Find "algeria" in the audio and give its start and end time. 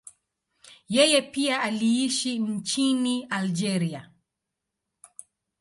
3.29-4.11